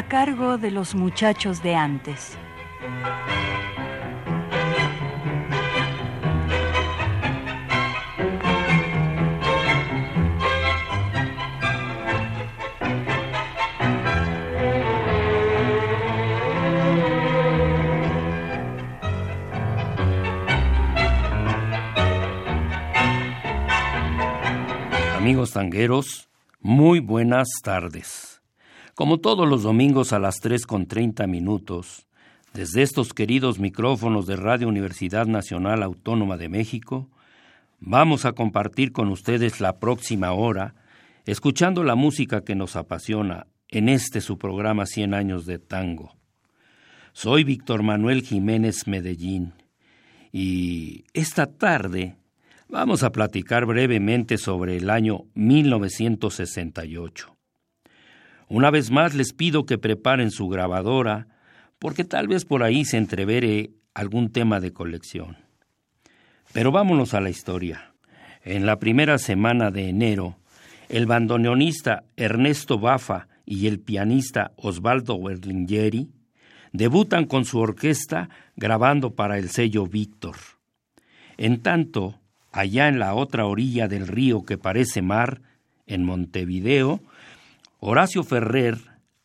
[0.00, 2.38] A cargo de los muchachos de antes.
[25.14, 26.30] Amigos tangueros,
[26.62, 28.29] muy buenas tardes.
[28.94, 32.06] Como todos los domingos a las 3 con 30 minutos,
[32.52, 37.08] desde estos queridos micrófonos de Radio Universidad Nacional Autónoma de México,
[37.78, 40.74] vamos a compartir con ustedes la próxima hora,
[41.26, 46.16] escuchando la música que nos apasiona en este su programa 100 años de tango.
[47.12, 49.52] Soy Víctor Manuel Jiménez Medellín
[50.32, 52.16] y esta tarde
[52.68, 57.39] vamos a platicar brevemente sobre el año 1968.
[58.50, 61.28] Una vez más les pido que preparen su grabadora,
[61.78, 65.36] porque tal vez por ahí se entrevere algún tema de colección.
[66.52, 67.94] Pero vámonos a la historia.
[68.42, 70.36] En la primera semana de enero,
[70.88, 76.08] el bandoneonista Ernesto Bafa y el pianista Osvaldo Berlingeri
[76.72, 80.34] debutan con su orquesta grabando para el sello Víctor.
[81.36, 82.18] En tanto,
[82.50, 85.40] allá en la otra orilla del río que parece mar,
[85.86, 87.00] en Montevideo,
[87.82, 88.76] Horacio Ferrer,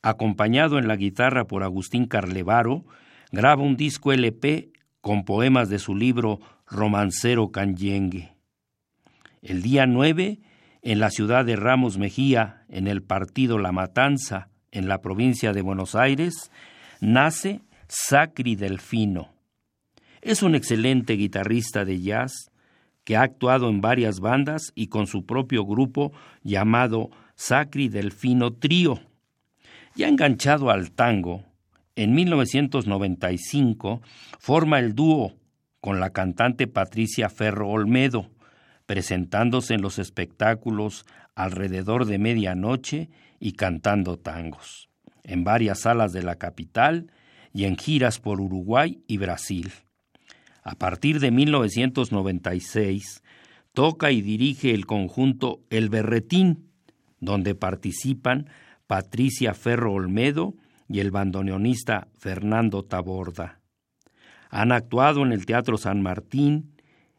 [0.02, 2.86] acompañado en la guitarra por Agustín Carlevaro,
[3.34, 8.34] graba un disco LP con poemas de su libro Romancero Canyengue.
[9.42, 10.40] El día 9,
[10.84, 15.62] en la ciudad de Ramos Mejía, en el partido La Matanza, en la provincia de
[15.62, 16.50] Buenos Aires,
[17.02, 19.34] nace Sacri Delfino.
[20.22, 22.52] Es un excelente guitarrista de jazz
[23.04, 29.02] que ha actuado en varias bandas y con su propio grupo llamado Sacri Delfino Trío.
[29.96, 31.44] Ya enganchado al tango,
[31.96, 34.02] en 1995
[34.40, 35.36] forma el dúo
[35.80, 38.30] con la cantante Patricia Ferro Olmedo,
[38.86, 43.10] presentándose en los espectáculos alrededor de medianoche
[43.40, 44.90] y cantando tangos,
[45.24, 47.12] en varias salas de la capital
[47.54, 49.72] y en giras por Uruguay y Brasil.
[50.64, 53.24] A partir de 1996,
[53.74, 56.72] toca y dirige el conjunto El Berretín,
[57.20, 58.50] donde participan
[58.88, 60.56] Patricia Ferro Olmedo
[60.88, 63.60] y el bandoneonista Fernando Taborda.
[64.50, 66.76] Han actuado en el Teatro San Martín,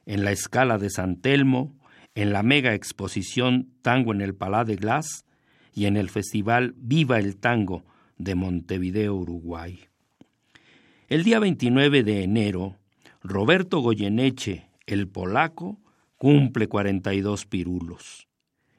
[0.07, 1.77] en la Escala de San Telmo,
[2.15, 5.25] en la mega exposición Tango en el Palá de Glass
[5.73, 7.85] y en el Festival Viva el Tango
[8.17, 9.81] de Montevideo, Uruguay.
[11.09, 12.77] El día 29 de enero,
[13.23, 15.79] Roberto Goyeneche, el polaco,
[16.17, 18.26] cumple 42 pirulos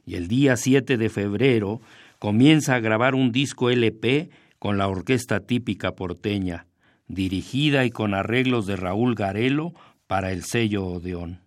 [0.07, 1.81] y el día 7 de febrero
[2.17, 6.65] comienza a grabar un disco LP con la orquesta típica porteña,
[7.09, 9.73] dirigida y con arreglos de Raúl Garelo
[10.07, 11.41] para el sello Odeón.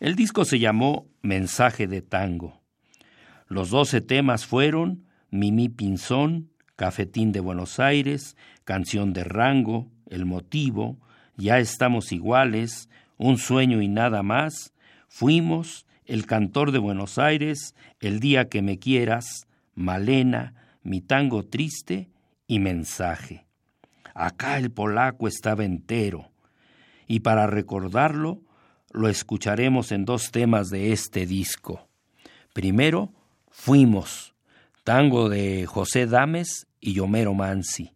[0.00, 2.62] El disco se llamó Mensaje de Tango.
[3.48, 8.34] Los doce temas fueron Mimi Pinzón, Cafetín de Buenos Aires,
[8.64, 10.98] Canción de Rango, El Motivo,
[11.36, 14.72] Ya estamos iguales, Un sueño y nada más,
[15.06, 22.10] Fuimos, el cantor de Buenos Aires, El día que me quieras, Malena, Mi tango triste
[22.46, 23.46] y Mensaje.
[24.14, 26.30] Acá el polaco estaba entero,
[27.06, 28.42] y para recordarlo,
[28.92, 31.88] lo escucharemos en dos temas de este disco.
[32.52, 33.12] Primero,
[33.50, 34.34] Fuimos,
[34.84, 37.92] tango de José Dames y Homero Mansi.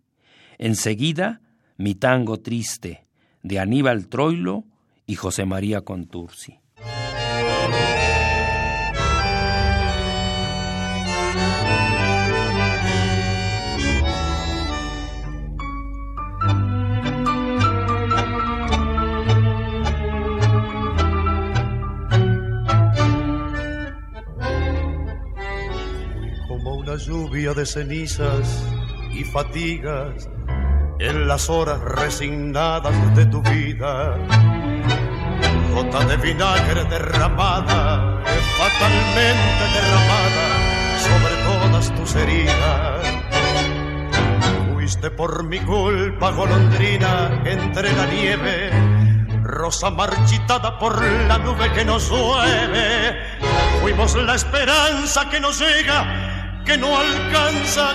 [0.57, 1.41] Enseguida,
[1.77, 3.07] Mi tango triste,
[3.43, 4.65] de Aníbal Troilo
[5.07, 6.59] y José María Contursi.
[26.99, 28.65] Lluvia de cenizas
[29.13, 30.29] y fatigas
[30.99, 34.17] en las horas resignadas de tu vida.
[35.73, 38.23] Gota de vinagre derramada,
[38.59, 40.49] fatalmente derramada
[40.99, 43.07] sobre todas tus heridas.
[44.67, 48.71] Fui fuiste por mi culpa golondrina entre la nieve,
[49.43, 53.17] rosa marchitada por la nube que nos llueve.
[53.81, 56.28] Fuimos la esperanza que nos llega,
[56.69, 57.95] que no alcanza,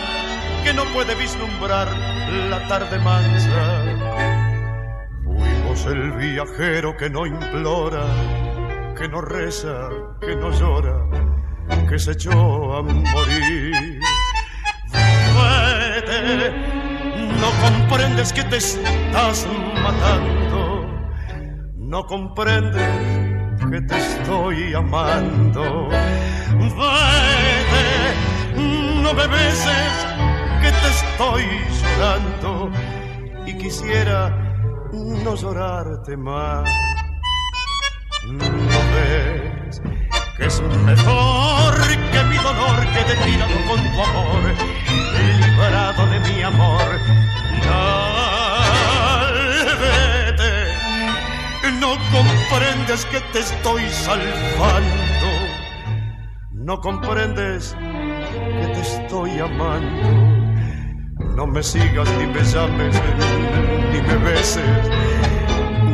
[0.64, 1.88] que no puede vislumbrar
[2.50, 3.84] la tarde mansa.
[5.24, 8.04] Fuimos el viajero que no implora,
[8.98, 9.90] que no reza,
[10.20, 11.06] que no llora,
[11.88, 14.00] que se echó a morir
[17.40, 19.48] no comprendes que te estás
[19.84, 20.88] matando,
[21.76, 22.82] no comprendes
[23.70, 25.90] que te estoy amando.
[25.90, 29.94] Vete, no me beses,
[30.62, 31.44] que te estoy
[31.82, 32.72] llorando
[33.46, 34.30] y quisiera
[34.94, 36.70] no llorarte más.
[38.28, 39.82] No ves
[40.38, 41.74] que es mejor
[42.12, 44.44] que mi dolor quede tirado con tu amor,
[45.40, 47.00] librado de mi amor.
[51.80, 55.28] no comprendes que te estoy salvando,
[56.52, 57.76] no comprendes
[58.60, 60.10] que te estoy amando.
[61.36, 63.02] No me sigas ni me llames,
[63.92, 64.90] ni me beses,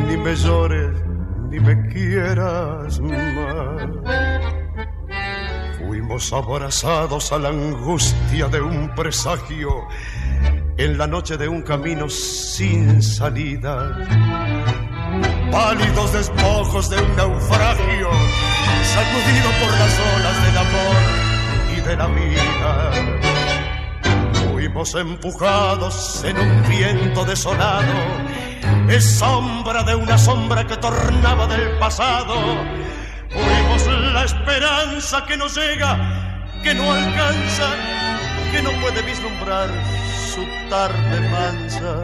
[0.06, 1.10] ni me llores
[1.50, 3.82] ni me quieras más.
[5.78, 9.88] Fuimos abrazados a la angustia de un presagio
[10.76, 13.98] en la noche de un camino sin salida.
[15.50, 18.10] Pálidos despojos de un naufragio,
[18.94, 21.19] sacudido por las olas del amor
[21.96, 22.90] la vida.
[24.52, 27.94] Fuimos empujados en un viento desolado
[28.88, 32.34] es sombra de una sombra que tornaba del pasado.
[33.30, 35.96] Fuimos la esperanza que nos llega,
[36.62, 37.68] que no alcanza,
[38.50, 39.68] que no puede vislumbrar
[40.34, 42.02] su tarde mansa.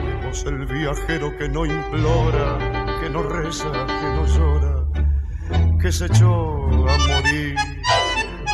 [0.00, 2.58] Fuimos el viajero que no implora,
[3.00, 4.84] que no reza, que no llora,
[5.80, 7.05] que se echó a.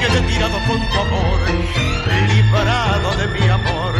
[0.00, 1.38] quede tirado con tu amor,
[2.28, 3.94] librado de mi amor.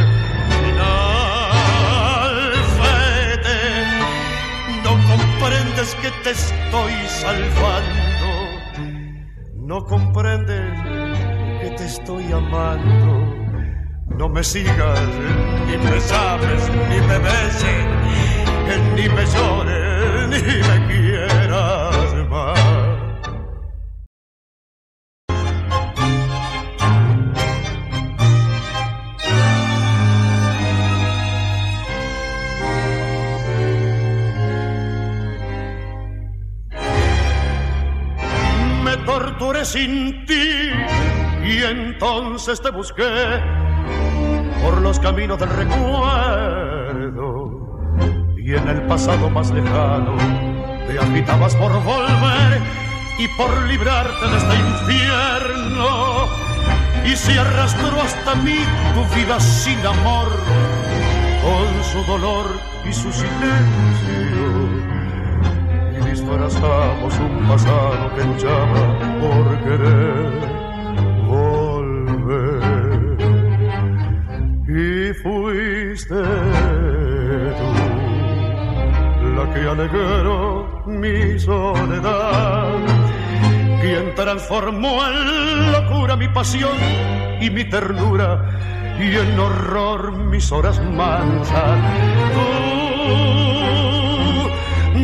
[4.84, 8.30] No comprendes que te estoy salvando,
[9.56, 10.72] no comprendes
[11.60, 13.34] que te estoy amando.
[14.18, 15.00] No me sigas,
[15.66, 17.86] ni me sabes, ni me beses,
[18.96, 21.77] ni me llores, ni me quieras
[39.68, 40.70] sin ti.
[41.44, 43.40] Y entonces te busqué
[44.62, 47.18] por los caminos del recuerdo.
[48.38, 50.16] Y en el pasado más lejano
[50.86, 52.62] te agitabas por volver
[53.18, 56.26] y por librarte de este infierno.
[57.04, 58.58] Y se arrastró hasta mí
[58.94, 60.28] tu vida sin amor
[61.42, 62.46] con su dolor
[62.88, 64.57] y su silencio
[66.28, 70.30] disfrazamos un pasado que luchaba por querer
[71.26, 72.60] volver.
[74.68, 76.22] Y fuiste
[77.58, 77.68] tú
[79.36, 82.78] la que alegró mi soledad,
[83.80, 86.76] quien transformó en locura mi pasión
[87.40, 88.44] y mi ternura
[89.00, 91.78] y en horror mis horas mansas.
[92.34, 92.68] Tú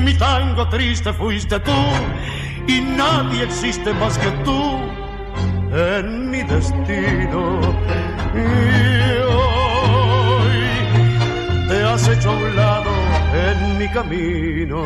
[0.04, 1.72] mi tango triste fuiste tú
[2.66, 4.80] y nadie existe más que tú
[5.72, 7.60] en mi destino.
[8.34, 8.46] Y
[9.32, 10.58] hoy
[11.68, 12.90] te has hecho a un lado
[13.48, 14.84] en mi camino.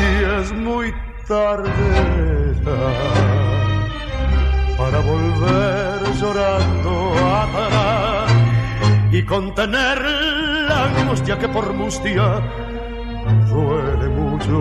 [0.00, 0.94] Y es muy
[1.26, 1.68] tarde
[4.78, 7.12] para volver llorando
[7.42, 8.32] atrás
[9.10, 12.40] y contener la angustia que por mustia
[13.50, 14.58] duele mucho.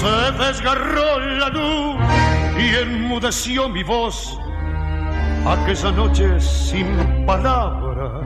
[0.00, 1.96] Se desgarró la luz
[2.58, 4.38] y enmudeció mi voz
[5.46, 8.19] aquella noche sin palabras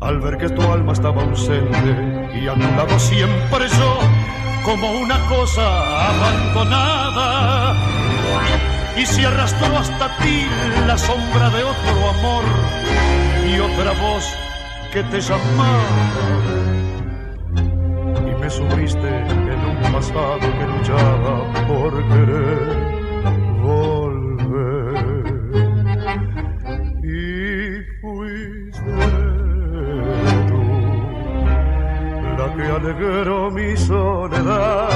[0.00, 3.98] al ver que tu alma estaba ausente y a tu lado siempre yo,
[4.64, 7.74] como una cosa abandonada.
[8.96, 10.46] Y si arrastró hasta ti
[10.86, 12.44] la sombra de otro amor
[13.44, 14.24] y otra voz
[14.92, 15.82] que te llamaba.
[18.24, 22.87] Y me sumiste en un pasado que luchaba por querer
[32.78, 34.88] alegró mi soledad,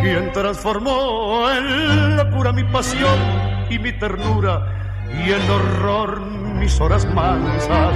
[0.00, 3.18] quien transformó en locura mi pasión
[3.68, 4.62] y mi ternura
[5.08, 6.20] y en horror
[6.60, 7.92] mis horas mansas.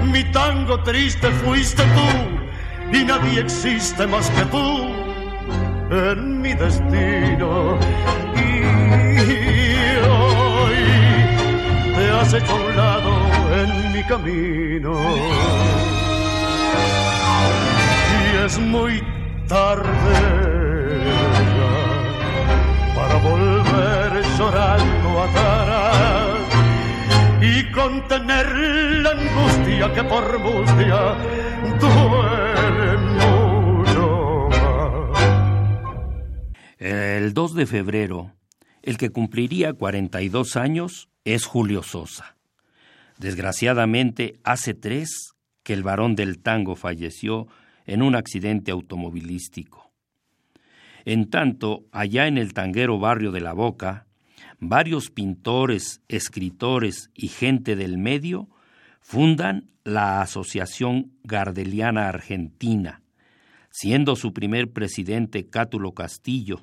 [0.00, 4.88] Tú, mi tango triste fuiste tú y nadie existe más que tú
[5.90, 7.78] en mi destino.
[8.36, 8.62] Y
[10.08, 10.78] hoy
[11.94, 13.19] te has hecho un lado
[14.00, 14.94] mi camino.
[18.16, 19.02] Y es muy
[19.48, 19.88] tarde
[22.94, 26.38] para volver llorando atrás
[27.40, 28.46] y contener
[29.02, 31.16] la angustia que por mustia
[31.80, 34.48] duele mucho
[36.78, 38.32] El 2 de febrero,
[38.82, 42.39] el que cumpliría 42 años es Julio Sosa.
[43.20, 47.48] Desgraciadamente, hace tres que el varón del tango falleció
[47.84, 49.92] en un accidente automovilístico.
[51.04, 54.06] En tanto, allá en el tanguero barrio de La Boca,
[54.58, 58.48] varios pintores, escritores y gente del medio
[59.02, 63.02] fundan la Asociación Gardeliana Argentina,
[63.68, 66.62] siendo su primer presidente Cátulo Castillo,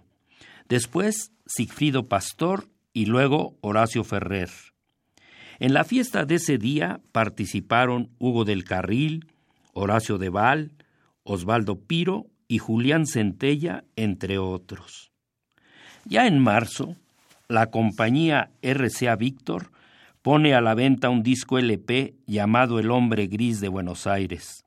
[0.68, 4.50] después Sigfrido Pastor y luego Horacio Ferrer.
[5.60, 9.28] En la fiesta de ese día participaron Hugo del Carril,
[9.74, 10.72] Horacio de Val,
[11.24, 15.12] Osvaldo Piro y Julián Centella, entre otros.
[16.06, 16.96] Ya en marzo,
[17.48, 19.72] la compañía RCA Víctor
[20.22, 24.64] pone a la venta un disco LP llamado El hombre gris de Buenos Aires,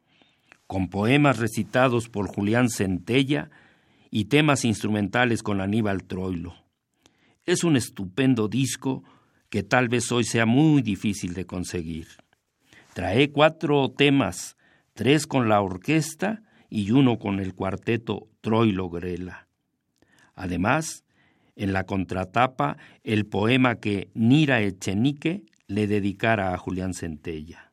[0.67, 3.51] con poemas recitados por Julián Centella
[4.11, 6.55] y temas instrumentales con Aníbal Troilo.
[7.47, 9.05] Es un estupendo disco
[9.51, 12.07] que tal vez hoy sea muy difícil de conseguir.
[12.95, 14.57] Trae cuatro temas,
[14.95, 19.49] tres con la orquesta y uno con el cuarteto Troilo Grela.
[20.35, 21.05] Además,
[21.57, 27.73] en la contratapa, el poema que Nira Echenique le dedicara a Julián Centella.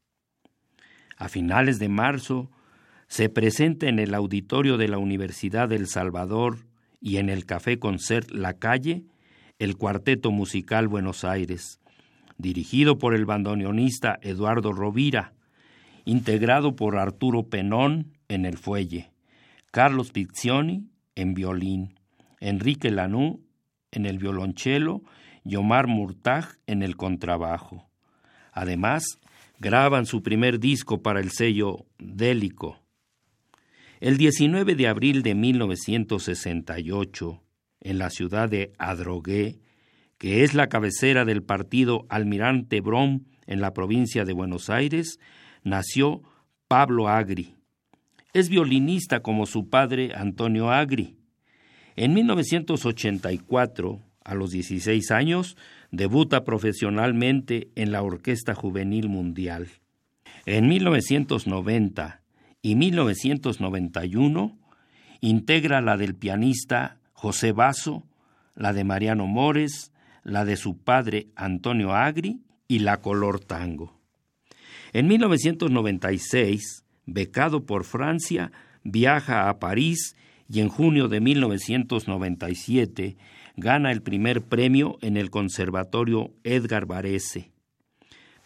[1.16, 2.52] A finales de marzo,
[3.08, 6.58] se presenta en el auditorio de la Universidad del Salvador
[7.00, 9.06] y en el Café Concert La Calle
[9.60, 11.80] el Cuarteto Musical Buenos Aires,
[12.38, 15.34] dirigido por el bandoneonista Eduardo Rovira,
[16.06, 19.12] integrado por Arturo Penón en el fuelle,
[19.72, 21.96] Carlos Pizzioni en violín,
[22.40, 23.42] Enrique Lanú
[23.92, 25.02] en el violonchelo
[25.44, 25.88] y Omar
[26.68, 27.90] en el contrabajo.
[28.52, 29.20] Además,
[29.60, 32.80] graban su primer disco para el sello Délico.
[34.00, 37.42] El 19 de abril de 1968,
[37.82, 39.60] en la ciudad de Adrogué,
[40.18, 45.20] que es la cabecera del partido Almirante Brom en la provincia de Buenos Aires,
[45.64, 46.22] nació
[46.68, 47.56] Pablo Agri.
[48.34, 51.18] Es violinista como su padre Antonio Agri.
[51.96, 55.58] En 1984, a los 16 años,
[55.92, 59.68] debuta profesionalmente en la Orquesta Juvenil Mundial.
[60.46, 62.22] En 1990
[62.62, 64.58] y 1991
[65.22, 68.04] integra la del pianista José Basso,
[68.54, 74.00] la de Mariano Mores, la de su padre Antonio Agri y la color tango.
[74.94, 78.52] En 1996, becado por Francia,
[78.84, 80.16] viaja a París
[80.48, 83.18] y en junio de 1997
[83.56, 87.52] gana el primer premio en el Conservatorio Edgar Varese.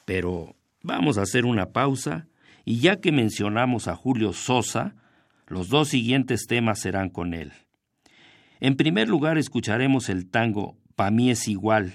[0.05, 2.25] Pero vamos a hacer una pausa
[2.63, 4.95] y ya que mencionamos a Julio Sosa,
[5.47, 7.51] los dos siguientes temas serán con él.
[8.61, 11.93] En primer lugar escucharemos el tango Pa' mí es igual,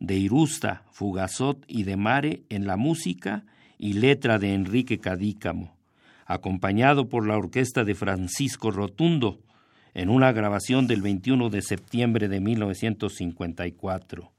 [0.00, 3.44] de Irusta, Fugazot y de Mare en la música
[3.76, 5.76] y letra de Enrique Cadícamo,
[6.24, 9.40] acompañado por la orquesta de Francisco Rotundo,
[9.92, 14.32] en una grabación del 21 de septiembre de 1954.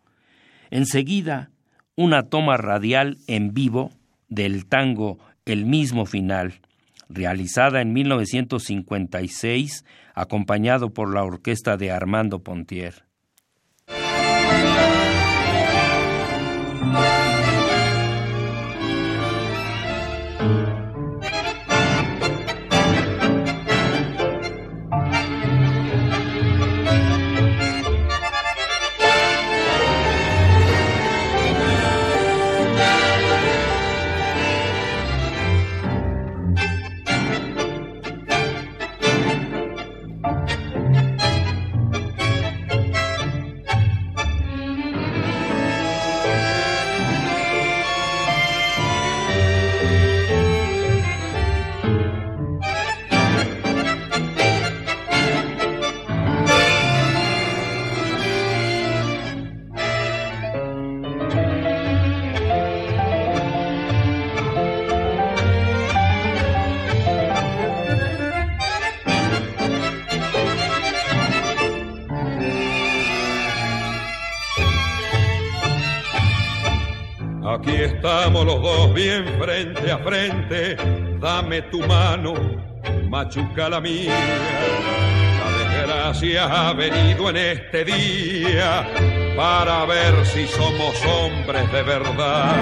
[0.71, 1.51] Enseguida,
[1.95, 3.91] una toma radial en vivo
[4.27, 6.61] del tango El mismo final,
[7.09, 13.08] realizada en 1956, acompañado por la orquesta de Armando Pontier.
[78.99, 80.75] Bien frente a frente,
[81.21, 82.33] dame tu mano,
[83.09, 84.13] machuca la mía.
[85.39, 88.85] La desgracia ha venido en este día
[89.37, 92.57] para ver si somos hombres de verdad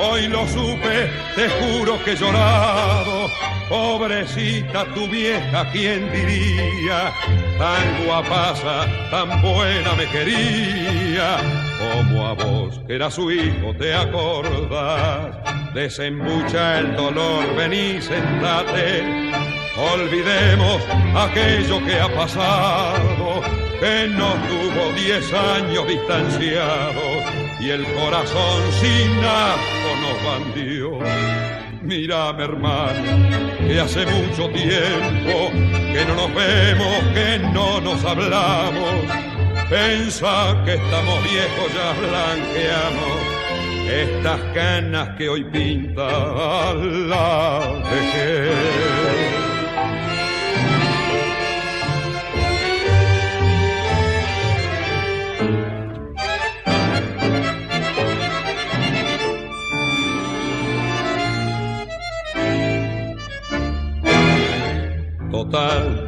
[0.00, 3.28] Hoy lo supe, te juro que he llorado.
[3.68, 7.12] Pobrecita tu vieja, ¿quién diría?
[7.58, 11.57] Tan guapaza, tan buena me quería.
[11.98, 15.34] Como a vos, que era su hijo, te acordás.
[15.74, 19.02] Desembucha el dolor, vení, sentate.
[19.76, 20.80] Olvidemos
[21.16, 23.42] aquello que ha pasado,
[23.80, 27.24] que nos tuvo diez años distanciados
[27.58, 30.98] y el corazón sin asco nos bandió.
[31.82, 39.27] Mírame hermano, que hace mucho tiempo que no nos vemos, que no nos hablamos.
[39.70, 43.18] Pensa que estamos viejos, ya blanqueamos
[43.88, 49.38] estas canas que hoy pinta la vejez.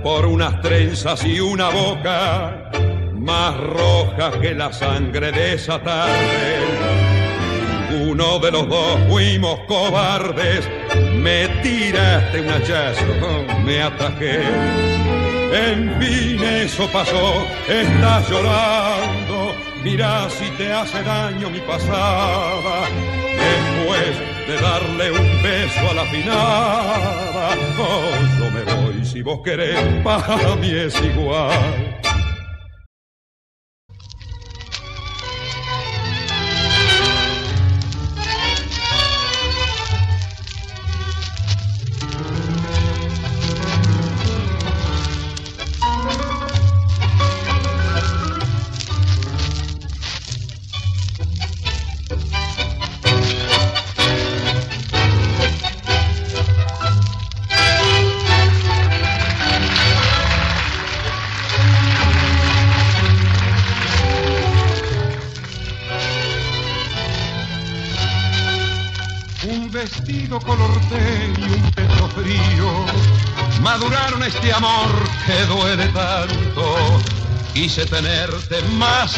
[0.03, 2.60] por unas trenzas y una boca
[3.31, 6.49] más roja que la sangre de esa tarde.
[8.09, 10.69] Uno de los dos fuimos cobardes,
[11.15, 13.13] me tiraste un hachazo,
[13.65, 14.41] me atajé.
[15.69, 17.27] En fin, eso pasó,
[17.69, 22.89] estás llorando, mira si te hace daño mi pasada.
[23.45, 24.13] Después
[24.49, 30.57] de darle un beso a la finada, oh, yo me voy si vos querés, para
[30.57, 31.90] mí es igual.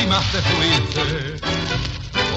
[0.00, 1.37] Y más te fuiste.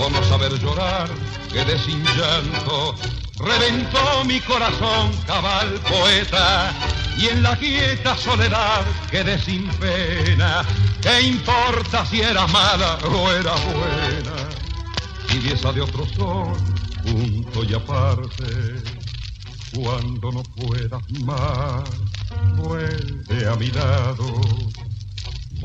[0.02, 1.10] O no saber llorar,
[1.52, 2.96] quedé sin llanto.
[3.39, 6.74] Reventó mi corazón, cabal poeta.
[7.18, 10.63] Y en la quieta soledad quedé sin pena.
[11.02, 14.50] ¿Qué importa si era mala o era buena?
[15.34, 16.58] Y esa de otro sol,
[17.04, 18.84] junto y aparte,
[19.74, 21.84] cuando no puedas más
[22.58, 24.26] vuelve a mi lado,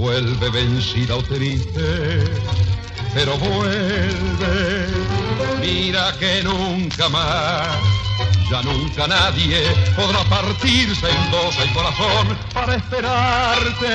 [0.00, 2.24] vuelve vencida o triste,
[3.12, 4.86] pero vuelve,
[5.60, 7.78] mira que nunca más,
[8.50, 9.62] ya nunca nadie
[9.94, 13.92] podrá partirse en dos el corazón para esperarte,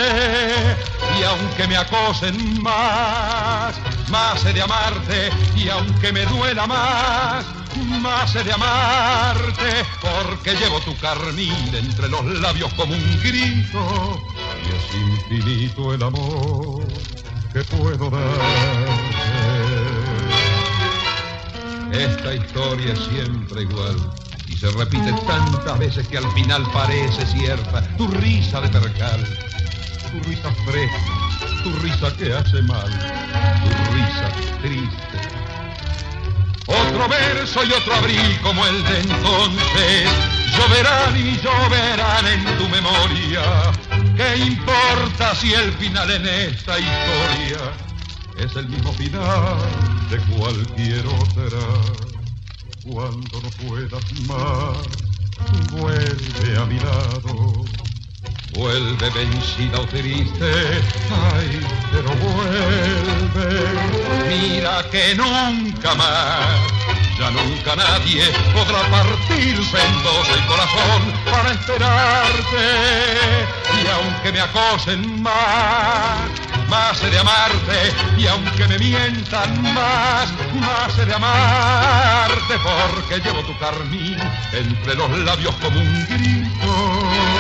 [1.19, 3.75] y aunque me acosen más,
[4.09, 7.45] más he de amarte, y aunque me duela más,
[7.99, 14.35] más he de amarte, porque llevo tu carmín entre los labios como un grito,
[14.65, 16.84] y es infinito el amor
[17.54, 18.45] que puedo darte.
[21.91, 23.95] Esta historia es siempre igual,
[24.47, 29.23] y se repite tantas veces que al final parece cierta tu risa de percal,
[30.12, 32.91] tu risa fresca, tu risa que hace mal,
[33.63, 34.30] tu risa
[34.62, 35.36] triste.
[36.67, 40.10] Otro verso y otro abril como el de entonces,
[40.57, 43.71] lloverán y lloverán en tu memoria.
[44.15, 47.73] ¿Qué importa si el final en esta historia
[48.37, 49.57] es el mismo final
[50.09, 51.59] de cualquier otra?
[52.83, 54.77] Cuando no puedas más,
[55.71, 57.65] vuelve a mi lado.
[58.55, 61.59] Vuelve vencida o triste, ay,
[61.91, 63.65] pero vuelve.
[64.29, 66.61] Mira que nunca más,
[67.19, 72.65] ya nunca nadie podrá partirse en dos el corazón para esperarte.
[73.83, 76.29] Y aunque me acosen más,
[76.69, 83.41] más he de amarte y aunque me mientan más, más he de amarte porque llevo
[83.43, 84.17] tu carmín
[84.53, 87.35] entre los labios como un grito.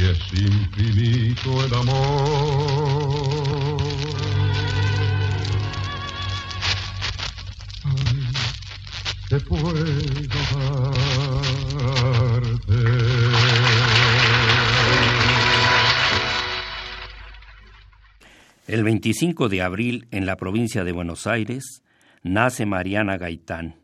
[0.00, 3.38] Es infinito el amor.
[18.66, 21.82] El 25 de abril, en la provincia de Buenos Aires,
[22.22, 23.76] nace Mariana Gaitán.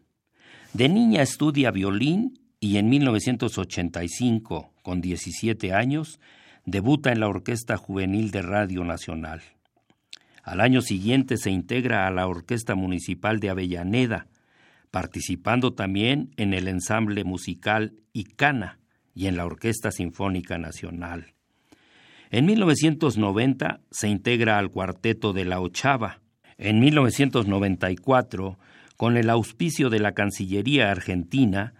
[0.72, 6.20] De niña estudia violín y en 1985, con 17 años,
[6.66, 9.40] debuta en la Orquesta Juvenil de Radio Nacional.
[10.42, 14.26] Al año siguiente se integra a la Orquesta Municipal de Avellaneda,
[14.90, 18.78] participando también en el ensamble musical Icana
[19.14, 21.32] y en la Orquesta Sinfónica Nacional.
[22.30, 26.20] En 1990 se integra al cuarteto de La Ochava.
[26.58, 28.58] En 1994,
[28.98, 31.72] con el auspicio de la Cancillería Argentina,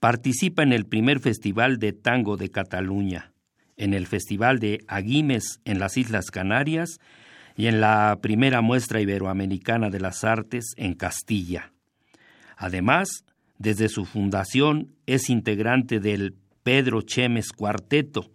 [0.00, 3.32] participa en el primer Festival de Tango de Cataluña,
[3.76, 6.98] en el Festival de Aguimes en las Islas Canarias
[7.54, 11.72] y en la primera muestra iberoamericana de las artes en Castilla.
[12.56, 13.24] Además,
[13.58, 18.30] desde su fundación es integrante del Pedro Chemes Cuarteto,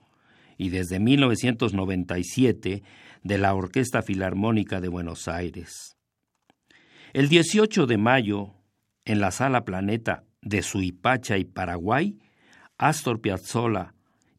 [0.58, 2.84] y desde 1997
[3.23, 5.97] de la Orquesta Filarmónica de Buenos Aires.
[7.13, 8.54] El 18 de mayo,
[9.04, 12.17] en la Sala Planeta de Suipacha y Paraguay,
[12.77, 13.93] Astor Piazzolla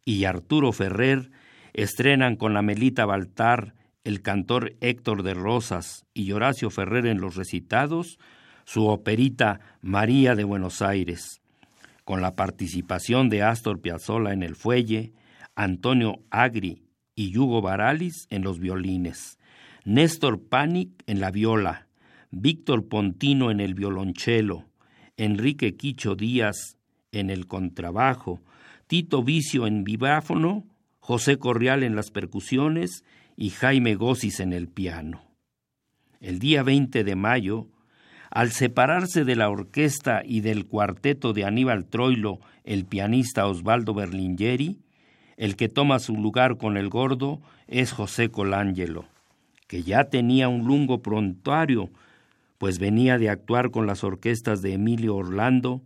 [0.05, 1.31] y Arturo Ferrer
[1.75, 7.37] estrenan con la Melita Baltar, el cantor Héctor de Rosas y Horacio Ferrer en los
[7.37, 8.19] recitados
[8.64, 11.40] su operita María de Buenos Aires,
[12.05, 15.12] con la participación de Astor Piazzolla en el fuelle,
[15.55, 16.83] Antonio Agri
[17.14, 19.38] y Hugo Baralis en los violines,
[19.85, 21.88] Néstor Panic en la viola,
[22.31, 24.66] Víctor Pontino en el violonchelo,
[25.17, 26.77] Enrique Quicho Díaz
[27.13, 28.41] en el contrabajo,
[28.87, 30.65] Tito Vicio en vibráfono,
[31.01, 33.05] José Corrial en las percusiones
[33.37, 35.23] y Jaime Gossis en el piano.
[36.21, 37.69] El día 20 de mayo,
[38.31, 44.79] al separarse de la orquesta y del cuarteto de Aníbal Troilo, el pianista Osvaldo Berlingeri,
[45.37, 49.05] el que toma su lugar con el gordo es José Colangelo,
[49.67, 51.91] que ya tenía un lungo prontuario,
[52.59, 55.83] pues venía de actuar con las orquestas de Emilio Orlando,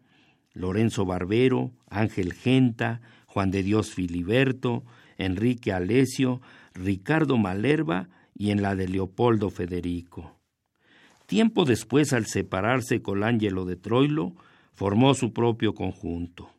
[0.52, 4.84] Lorenzo Barbero, Ángel Genta, Juan de Dios Filiberto,
[5.18, 6.40] Enrique Alesio,
[6.74, 10.36] Ricardo Malerva y en la de Leopoldo Federico.
[11.26, 14.34] Tiempo después, al separarse Colangelo de Troilo,
[14.72, 16.50] formó su propio conjunto.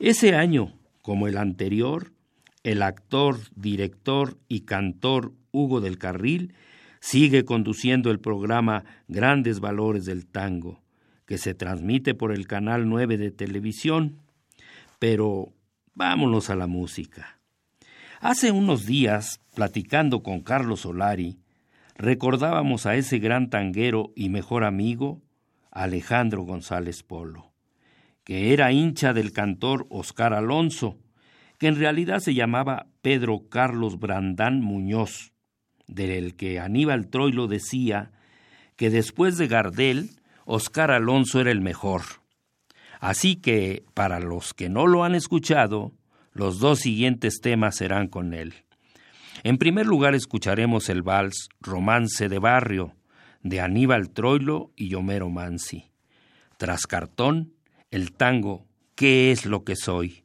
[0.00, 2.12] Ese año, como el anterior,
[2.64, 6.54] el actor, director y cantor Hugo del Carril
[7.04, 10.80] sigue conduciendo el programa Grandes Valores del Tango,
[11.26, 14.22] que se transmite por el Canal 9 de televisión.
[14.98, 15.52] Pero
[15.92, 17.38] vámonos a la música.
[18.20, 21.36] Hace unos días, platicando con Carlos Solari,
[21.94, 25.20] recordábamos a ese gran tanguero y mejor amigo,
[25.70, 27.52] Alejandro González Polo
[28.24, 30.96] que era hincha del cantor Oscar Alonso,
[31.58, 35.33] que en realidad se llamaba Pedro Carlos Brandán Muñoz,
[35.86, 38.10] del que Aníbal Troilo decía
[38.76, 40.10] que después de Gardel,
[40.44, 42.02] Oscar Alonso era el mejor.
[43.00, 45.92] Así que, para los que no lo han escuchado,
[46.32, 48.54] los dos siguientes temas serán con él.
[49.42, 52.94] En primer lugar escucharemos el vals Romance de Barrio,
[53.42, 55.90] de Aníbal Troilo y Homero Mansi.
[56.56, 57.52] Tras cartón,
[57.90, 60.24] el tango ¿Qué es lo que soy?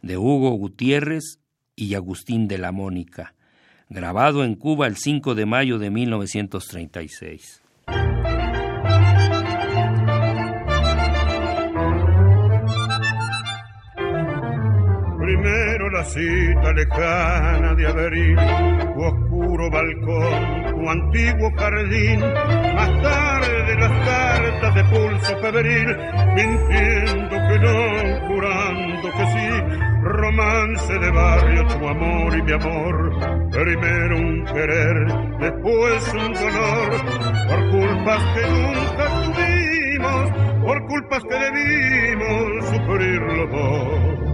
[0.00, 1.40] de Hugo Gutiérrez
[1.74, 3.34] y Agustín de la Mónica,
[3.88, 7.62] grabado en Cuba el 5 de mayo de 1936.
[15.18, 18.36] Primero la cita lejana de abril,
[18.94, 25.96] tu oscuro balcón, tu antiguo jardín, más tarde las cartas de pulso febril,
[26.34, 34.16] mintiendo que no, jurando que sí, romance de barrio, tu amor y mi amor, primero
[34.16, 35.06] un querer,
[35.40, 36.90] después un dolor,
[37.48, 40.30] por culpas que nunca tuvimos,
[40.64, 44.26] por culpas que debimos sufrir los dos.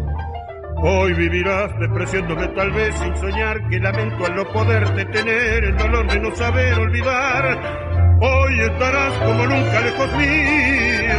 [0.85, 6.11] Hoy vivirás despreciándome tal vez sin soñar que lamento al no poderte tener el dolor
[6.11, 8.19] de no saber olvidar.
[8.21, 11.13] Hoy estarás como nunca lejos mío,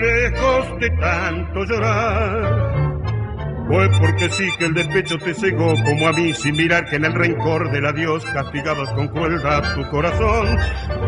[0.00, 2.85] lejos de tanto llorar.
[3.68, 7.04] Fue porque sí que el despecho te cegó como a mí sin mirar que en
[7.04, 10.56] el rencor del adiós castigabas con crueldad tu corazón.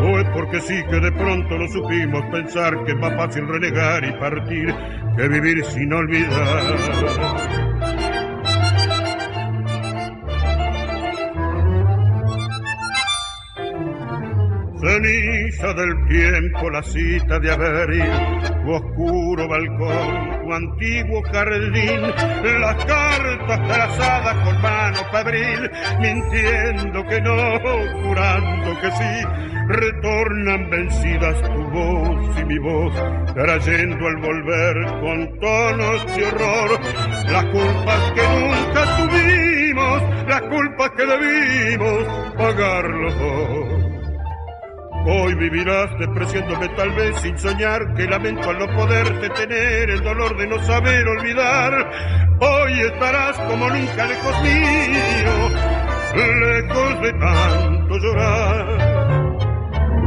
[0.01, 4.11] Fue porque sí que de pronto lo supimos pensar que es más fácil renegar y
[4.13, 4.75] partir
[5.15, 7.68] que vivir sin olvidar.
[15.01, 18.03] Ceniza del tiempo, la cita de abril,
[18.65, 22.01] tu oscuro balcón, tu antiguo jardín,
[22.59, 27.59] las cartas trazadas con mano febril, mintiendo que no,
[28.03, 29.27] jurando que sí,
[29.69, 32.93] retornan vencidas tu voz y mi voz,
[33.35, 36.79] trayendo al volver con tonos de horror
[37.31, 42.03] las culpas que nunca tuvimos, las culpas que debimos
[42.35, 43.78] pagar los dos.
[45.05, 50.37] Hoy vivirás despreciándome tal vez sin soñar que lamento al no poderte tener el dolor
[50.37, 51.89] de no saber olvidar.
[52.41, 55.49] Hoy estarás como nunca lejos mío,
[56.15, 58.99] lejos de tanto llorar.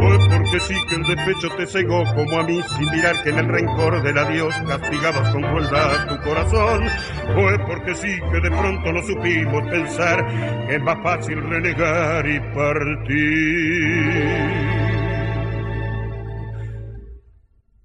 [0.05, 3.39] Hoy porque sí que el despecho te cegó como a mí sin mirar que en
[3.39, 6.87] el rencor del adiós castigabas con crueldad tu corazón.
[7.35, 10.27] Fue porque sí que de pronto no supimos pensar
[10.67, 14.82] que es más fácil renegar y partir.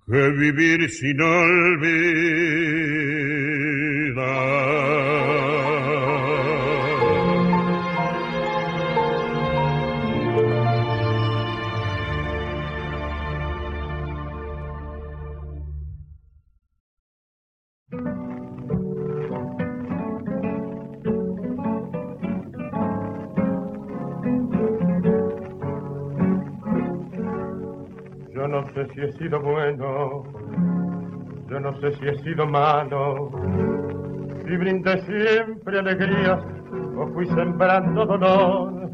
[0.07, 3.16] Que vivir sin olvidar.
[28.73, 30.23] Sé si he sido bueno,
[31.49, 33.31] yo no sé si he sido malo,
[34.45, 36.39] si brindé siempre alegrías
[36.97, 38.89] o fui sembrando dolor.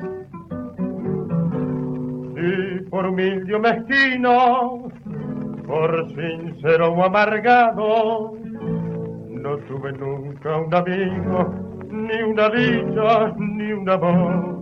[2.36, 4.91] Si por humilde o mezquino,
[5.65, 8.34] por sincero o amargado,
[9.30, 11.54] no tuve nunca un amigo,
[11.89, 14.52] ni una dicha, ni un amor.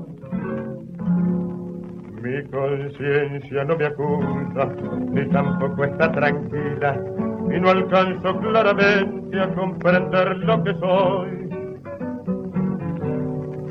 [2.21, 4.69] Mi conciencia no me acusa,
[5.09, 7.03] ni tampoco está tranquila,
[7.51, 11.49] y no alcanzo claramente a comprender lo que soy.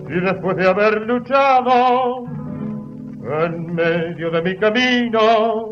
[0.09, 2.25] Y después de haber luchado
[3.45, 5.71] en medio de mi camino,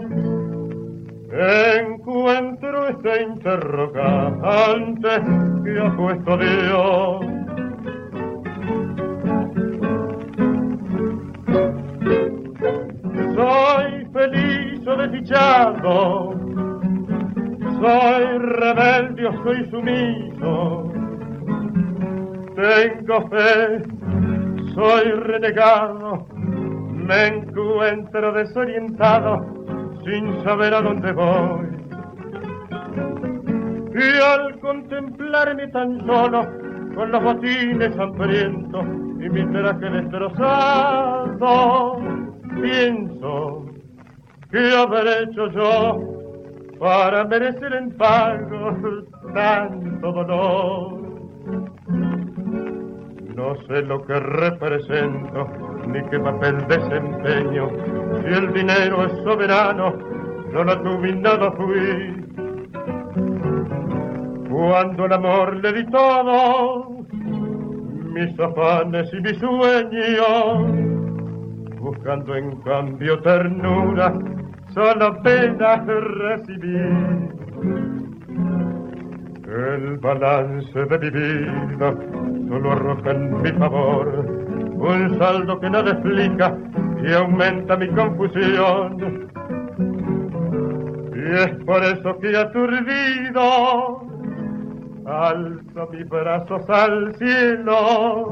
[1.33, 5.09] encuentro este interrogante
[5.65, 7.38] que ha puesto Dios
[14.89, 16.35] feliz o desdichado,
[17.81, 20.93] soy rebelde soy sumiso,
[22.57, 23.83] tengo fe,
[24.75, 29.47] soy renegado, me encuentro desorientado
[30.05, 31.69] sin saber a dónde voy.
[33.95, 36.47] Y al contemplarme tan solo,
[36.95, 38.85] con los botines hambrientos
[39.21, 41.41] y mi traje destrozado,
[42.61, 43.68] pienso
[44.51, 46.19] que habré hecho yo
[46.79, 48.77] para merecer en pago
[49.35, 50.99] tanto dolor.
[53.35, 55.47] No sé lo que represento
[55.87, 57.69] ni qué papel desempeño.
[58.21, 59.93] Si el dinero es soberano,
[60.53, 62.25] no lo tuve nada fui.
[64.51, 67.05] Cuando el amor le di todo,
[68.13, 70.67] mis afanes y mis sueños,
[71.81, 74.13] buscando en cambio ternura,
[74.75, 76.77] solo pena recibí.
[79.47, 81.95] El balance de mi vida
[82.49, 86.57] solo arroja en mi favor un saldo que nada explica
[87.03, 89.29] y aumenta mi confusión.
[91.15, 94.03] Y es por eso que aturdido
[95.07, 98.31] alzo mis brazos al cielo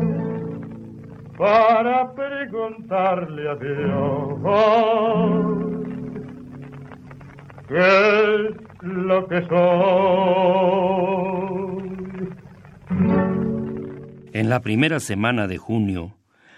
[1.37, 4.39] para preguntarle a Dios
[7.71, 10.77] es lo que soy.
[14.33, 16.17] En la primera semana de junio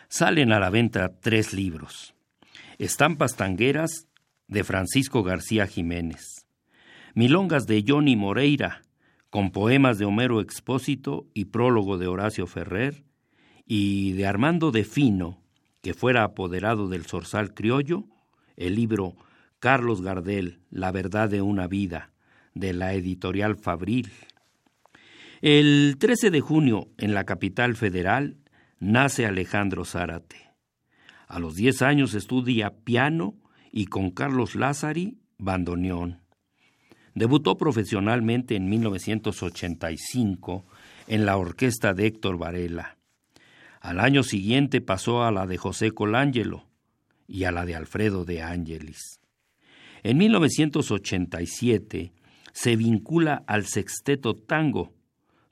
[0.09, 2.15] salen a la venta tres libros.
[2.79, 4.09] Estampas tangueras
[4.49, 6.47] de Francisco García Jiménez.
[7.15, 8.83] Milongas de Johnny Moreira,
[9.31, 13.05] con poemas de Homero Expósito y prólogo de Horacio Ferrer,
[13.67, 15.43] y de Armando de Fino,
[15.83, 18.05] que fuera apoderado del Zorzal Criollo,
[18.57, 19.15] el libro
[19.61, 22.13] Carlos Gardel, La verdad de una vida,
[22.55, 24.13] de la editorial Fabril.
[25.41, 28.37] El 13 de junio, en la capital federal,
[28.79, 30.53] nace Alejandro Zárate.
[31.27, 33.35] A los 10 años estudia piano
[33.73, 36.21] y con Carlos Lázari, bandoneón.
[37.15, 40.65] Debutó profesionalmente en 1985
[41.09, 42.97] en la orquesta de Héctor Varela.
[43.81, 46.69] Al año siguiente pasó a la de José Colangelo
[47.27, 49.19] y a la de Alfredo de Ángelis.
[50.03, 52.13] En 1987
[52.53, 54.93] se vincula al sexteto tango,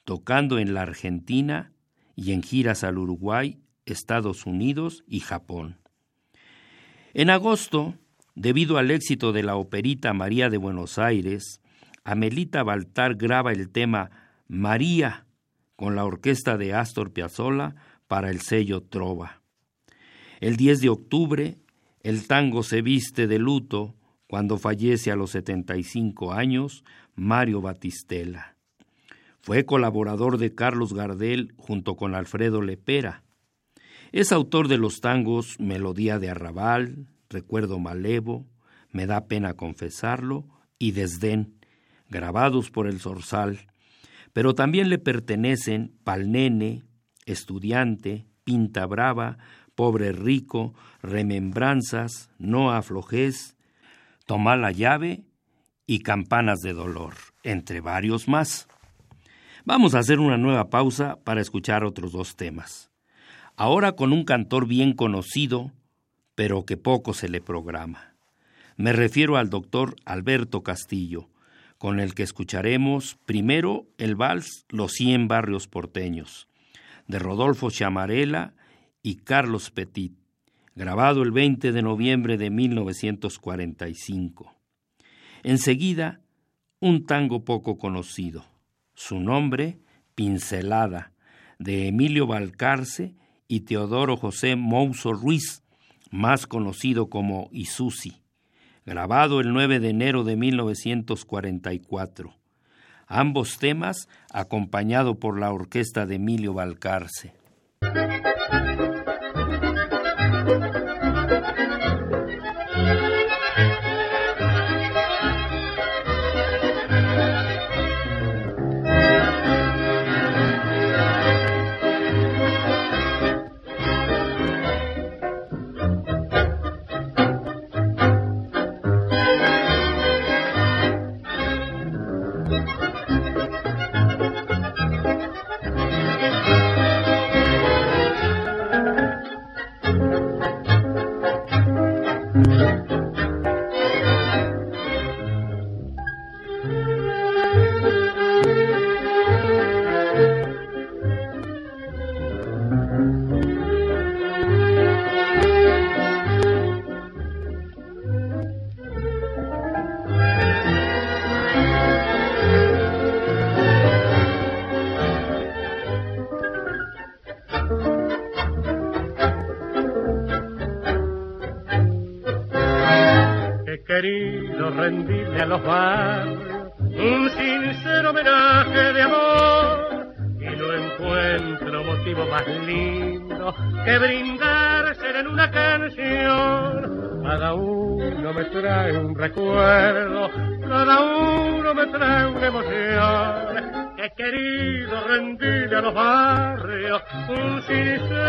[0.05, 1.73] tocando en la Argentina
[2.15, 5.79] y en giras al Uruguay, Estados Unidos y Japón.
[7.15, 7.95] En agosto,
[8.35, 11.61] debido al éxito de la operita María de Buenos Aires,
[12.05, 14.11] Amelita Baltar graba el tema
[14.49, 15.27] María
[15.75, 17.75] con la orquesta de Astor Piazzolla
[18.07, 19.43] para el sello Trova.
[20.41, 21.59] El 10 de octubre,
[22.03, 23.95] el tango se viste de luto
[24.27, 26.85] cuando fallece a los 75 años
[27.15, 28.57] Mario Batistela.
[29.41, 33.23] Fue colaborador de Carlos Gardel junto con Alfredo Lepera.
[34.13, 38.47] Es autor de los tangos Melodía de Arrabal, Recuerdo Malevo,
[38.93, 40.47] Me da pena confesarlo
[40.79, 41.55] y Desdén,
[42.09, 43.67] grabados por el Zorzal,
[44.33, 46.83] pero también le pertenecen Palnene,
[47.25, 49.39] Estudiante, Pinta Brava,
[49.75, 53.56] Pobre Rico, Remembranzas, No aflojes,
[54.27, 55.23] Toma la llave
[55.87, 58.67] y Campanas de Dolor, entre varios más.
[59.65, 62.91] Vamos a hacer una nueva pausa para escuchar otros dos temas.
[63.55, 65.71] Ahora con un cantor bien conocido,
[66.35, 68.15] pero que poco se le programa.
[68.77, 71.29] Me refiero al doctor Alberto Castillo,
[71.79, 76.49] con el que escucharemos primero el vals Los cien barrios porteños,
[77.07, 78.55] de Rodolfo Chamarela
[79.05, 80.19] y Carlos Petit,
[80.77, 84.55] grabado el 20 de noviembre de 1945.
[85.43, 86.21] Enseguida,
[86.79, 88.45] un tango poco conocido,
[88.95, 89.81] su nombre,
[90.15, 91.11] Pincelada,
[91.59, 93.17] de Emilio Balcarce
[93.49, 95.65] y Teodoro José Mouso Ruiz,
[96.13, 98.23] más conocido como Isusi,
[98.85, 102.37] grabado el 9 de enero de 1944
[103.07, 107.33] ambos temas acompañado por la orquesta de Emilio Balcarce.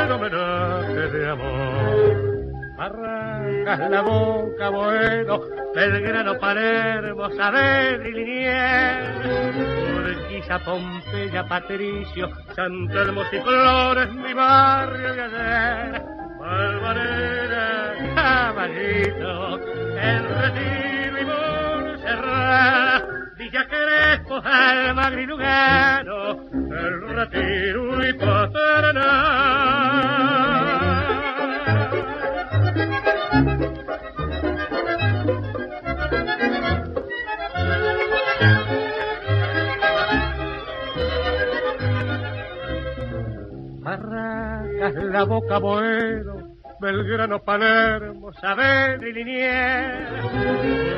[0.08, 2.38] Sincero homenaje de amor.
[2.80, 5.42] Arrancas la boca, bueno,
[5.74, 9.26] Belgrano, Palermo, Saavedra y Liniers,
[9.96, 16.02] Urquiza, Pompeya, Patricio, San Telmo y Flores, mi barrio de ayer,
[16.40, 19.60] Valvanera, Caballito,
[19.98, 23.04] El Retiro y Montserrat,
[23.38, 28.14] Villa Crespo, queremos al magrilugano, el retiro y
[44.96, 50.24] La boca boero, Belgrano, Palermo, Saavedra y Liniers,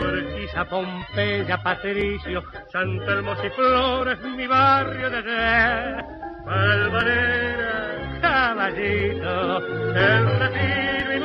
[0.01, 6.05] Urquiza, Pompeya, Patricio, San Telmo y Flores, mi barrio de ayer,
[6.45, 9.57] Palmarera, Caballito,
[9.95, 11.19] El Retiro y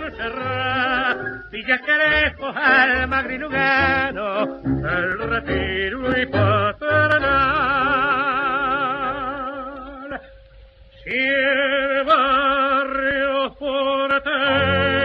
[0.00, 1.18] Montserrat,
[1.52, 8.31] Villa Crespo, Alma, Grinugano, El Retiro y Paternal.
[11.04, 15.01] Cien barrios porteños,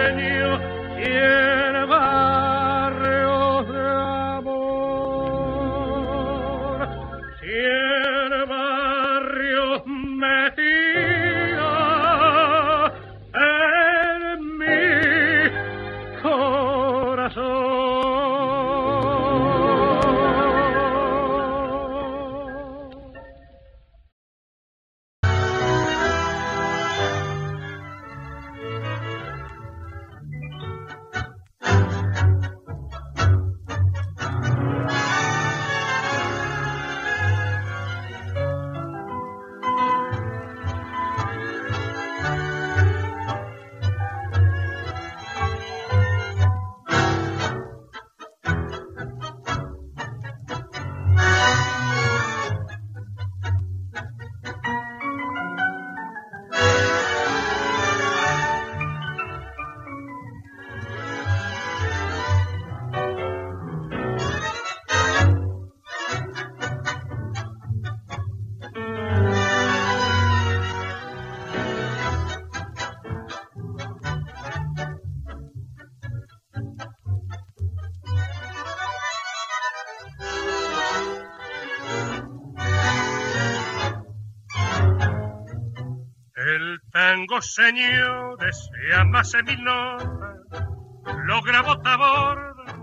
[87.28, 92.75] tango, señores, se amase mil lo grabó Taborda,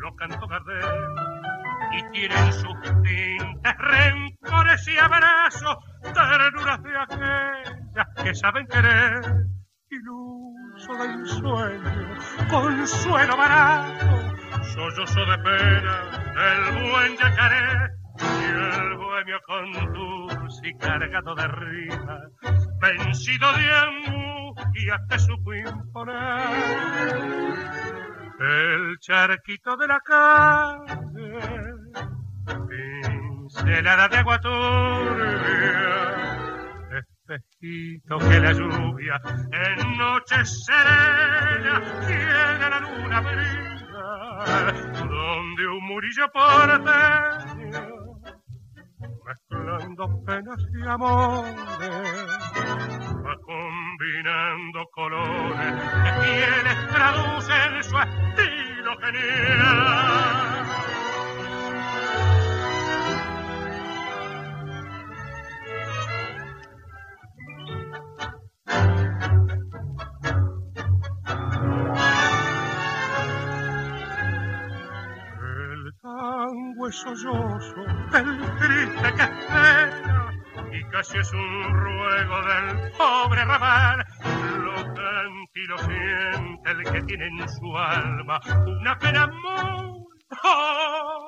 [0.00, 1.14] lo cantó Gardel,
[1.92, 9.20] y tienen sus tintas, rencores y abrazos, ternuras de aquellas que saben querer,
[9.90, 12.16] iluso del sueño,
[12.50, 14.06] consuelo barato,
[14.74, 22.20] sollozo de pena del buen yacaré, y el bohemio con dulce y cargado de rima,
[22.84, 27.14] vencido de angustia te supo imponer.
[28.40, 30.98] El charquito de la calle,
[32.68, 35.94] pincelada de agua turbia,
[36.98, 39.20] espejito que la lluvia
[39.52, 44.72] en noche serena tiene la luna brilla,
[45.08, 47.53] donde un murillo porteño
[50.24, 51.54] penas y amores,
[53.24, 60.63] va combinando colores que quienes traducen su estilo genial.
[76.94, 77.84] Sollozo,
[78.14, 80.32] el triste que espera,
[80.72, 84.04] y casi es un ruego del pobre rabal.
[84.64, 90.06] Lo canta y lo siente el que tiene en su alma una pena muy
[90.42, 91.23] honda.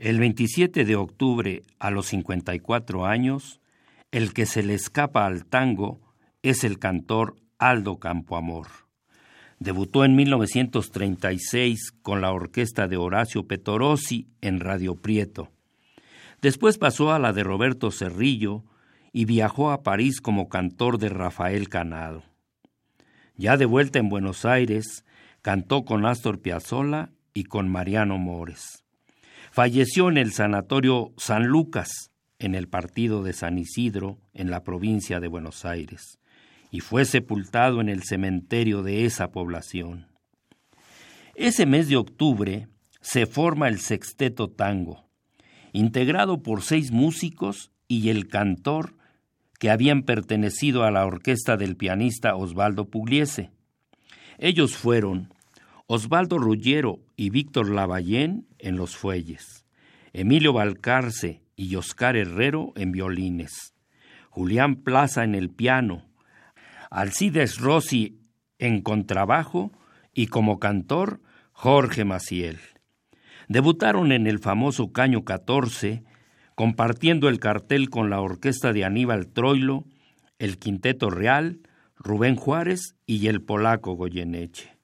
[0.00, 3.60] El 27 de octubre, a los 54 años,
[4.10, 6.00] el que se le escapa al tango
[6.40, 8.68] es el cantor Aldo Campoamor.
[9.58, 15.50] Debutó en 1936 con la orquesta de Horacio Petorossi en Radio Prieto.
[16.40, 18.64] Después pasó a la de Roberto Cerrillo
[19.12, 22.22] y viajó a París como cantor de Rafael Canado.
[23.36, 25.04] Ya de vuelta en Buenos Aires,
[25.42, 28.82] cantó con Astor Piazzolla y con Mariano Mores.
[29.52, 35.18] Falleció en el Sanatorio San Lucas, en el partido de San Isidro, en la provincia
[35.18, 36.20] de Buenos Aires,
[36.70, 40.06] y fue sepultado en el cementerio de esa población.
[41.34, 42.68] Ese mes de octubre
[43.00, 45.08] se forma el Sexteto Tango,
[45.72, 48.94] integrado por seis músicos y el cantor
[49.58, 53.50] que habían pertenecido a la orquesta del pianista Osvaldo Pugliese.
[54.38, 55.34] Ellos fueron
[55.92, 59.66] Osvaldo Rullero y Víctor Lavallén en los fuelles,
[60.12, 63.74] Emilio Balcarce y Oscar Herrero en violines,
[64.28, 66.06] Julián Plaza en el piano,
[66.92, 68.20] Alcides Rossi
[68.60, 69.72] en contrabajo
[70.14, 72.60] y como cantor Jorge Maciel.
[73.48, 76.04] Debutaron en el famoso Caño 14,
[76.54, 79.86] compartiendo el cartel con la orquesta de Aníbal Troilo,
[80.38, 81.58] el Quinteto Real,
[81.96, 84.79] Rubén Juárez y el polaco Goyeneche.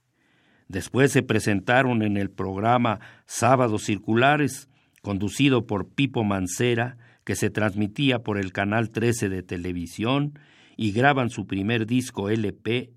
[0.68, 4.68] Después se presentaron en el programa Sábados Circulares,
[5.02, 10.38] conducido por Pipo Mancera, que se transmitía por el canal 13 de televisión,
[10.76, 12.90] y graban su primer disco LP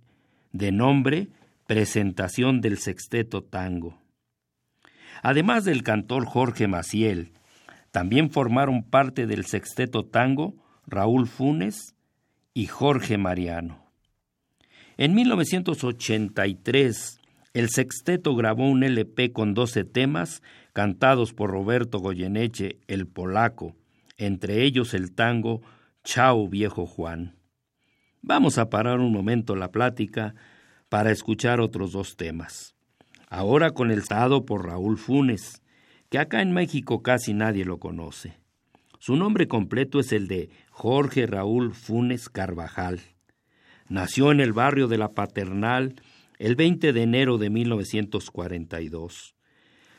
[0.52, 1.30] de nombre
[1.68, 4.00] Presentación del Sexteto Tango.
[5.22, 7.34] Además del cantor Jorge Maciel,
[7.92, 10.56] también formaron parte del Sexteto Tango
[10.88, 11.96] Raúl Funes
[12.54, 13.86] y Jorge Mariano.
[14.98, 17.19] En 1983,
[17.54, 20.42] el sexteto grabó un LP con 12 temas
[20.74, 23.76] cantados por Roberto Goyeneche, el polaco,
[24.18, 25.62] entre ellos el tango
[26.04, 27.36] Chao viejo Juan.
[28.22, 30.36] Vamos a parar un momento la plática
[30.90, 32.76] para escuchar otros dos temas.
[33.30, 35.62] Ahora con el estado por Raúl Funes,
[36.10, 38.40] que acá en México casi nadie lo conoce.
[39.00, 43.00] Su nombre completo es el de Jorge Raúl Funes Carvajal.
[43.88, 45.96] Nació en el barrio de la Paternal
[46.40, 49.36] el 20 de enero de 1942.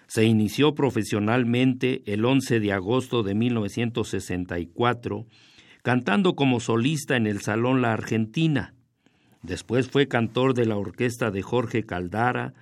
[0.06, 5.26] Se inició profesionalmente el 11 de agosto de 1964,
[5.82, 8.74] cantando como solista en el Salón La Argentina.
[9.42, 12.54] Después fue cantor de la orquesta de Jorge Caldara,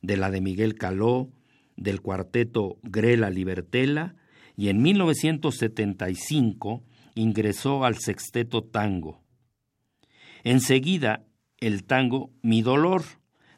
[0.00, 1.28] de la de Miguel Caló,
[1.76, 4.14] del cuarteto Grela Libertela
[4.56, 9.22] y en 1975 ingresó al sexteto tango.
[10.44, 11.24] Enseguida
[11.58, 13.02] el tango Mi Dolor,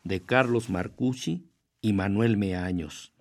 [0.07, 1.47] de Carlos Marcucci
[1.81, 3.13] y Manuel Meaños,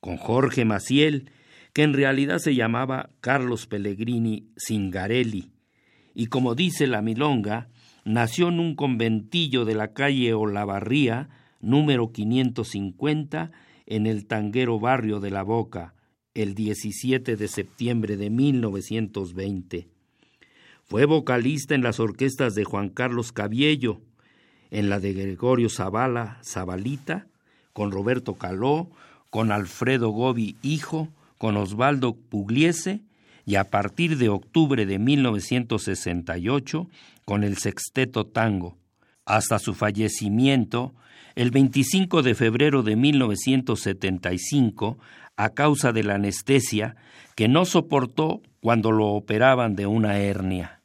[0.00, 1.30] con Jorge Maciel,
[1.72, 5.52] que en realidad se llamaba Carlos Pellegrini Cingarelli,
[6.14, 7.68] y como dice la milonga,
[8.04, 11.30] nació en un conventillo de la calle Olavarría,
[11.60, 13.52] número 550,
[13.86, 15.94] en el tanguero barrio de La Boca,
[16.34, 19.88] el 17 de septiembre de 1920.
[20.84, 24.00] Fue vocalista en las orquestas de Juan Carlos Cabiello,
[24.72, 27.28] en la de Gregorio Zavala, Zabalita,
[27.74, 28.90] con Roberto Caló,
[29.30, 33.02] con Alfredo Gobi Hijo, con Osvaldo Pugliese
[33.44, 36.88] y a partir de octubre de 1968
[37.24, 38.78] con el Sexteto Tango,
[39.26, 40.94] hasta su fallecimiento
[41.34, 44.96] el 25 de febrero de 1975
[45.36, 46.96] a causa de la anestesia
[47.34, 50.81] que no soportó cuando lo operaban de una hernia.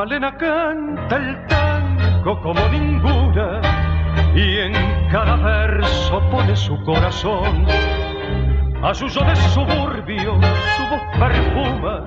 [0.00, 3.60] Malena canta el tango como ninguna
[4.34, 4.72] y en
[5.12, 7.66] cada verso pone su corazón.
[8.82, 10.40] A su de suburbio
[10.74, 12.02] su voz perfuma,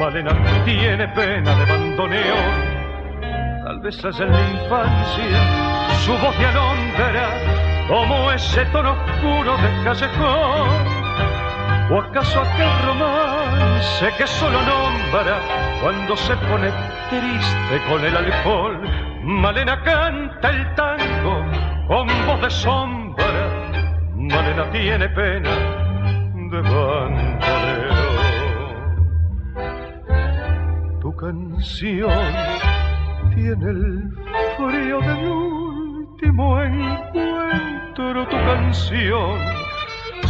[0.00, 0.32] Malena
[0.64, 2.54] tiene pena de bandoneón.
[3.66, 5.38] Tal vez es en la infancia
[6.04, 7.28] su voz te alombra
[7.86, 11.01] como ese tono oscuro de callejón.
[11.92, 15.38] ¿O acaso aquel romance que solo nombra
[15.82, 16.70] cuando se pone
[17.10, 18.80] triste con el alcohol?
[19.22, 21.44] Malena canta el tango
[21.86, 23.26] con voz de sombra.
[24.16, 25.50] Malena tiene pena
[26.50, 27.92] de bandolero.
[31.02, 32.32] Tu canción
[33.34, 34.14] tiene el
[34.56, 38.26] frío del último encuentro.
[38.30, 39.38] Tu canción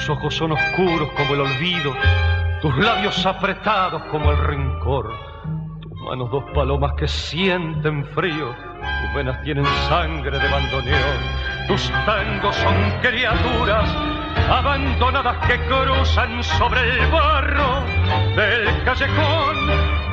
[0.00, 1.94] Tus ojos son oscuros como el olvido
[2.62, 5.12] tus labios apretados como el rencor,
[5.82, 11.18] tus manos dos palomas que sienten frío, tus venas tienen sangre de bandoneón,
[11.68, 13.94] tus tangos son criaturas
[14.48, 17.82] abandonadas que cruzan sobre el barro
[18.36, 19.56] del callejón,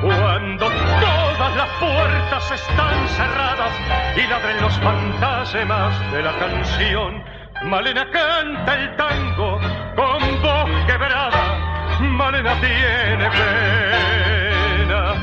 [0.02, 3.72] cuando todas las puertas están cerradas
[4.18, 7.37] y ladren los fantasmas de la canción.
[7.64, 9.60] Malena canta el tango
[9.96, 15.14] con voz quebrada, Malena tiene pena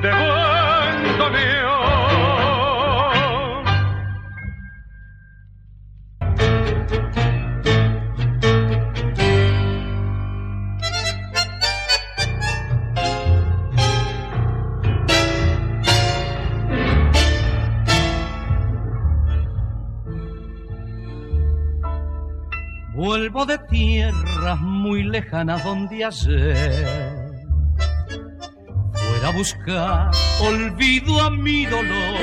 [0.00, 0.43] de bandoneón.
[23.24, 27.16] Vuelvo de tierras muy lejanas donde ayer.
[28.92, 30.10] Fuera a buscar
[30.42, 32.20] olvido a mi dolor,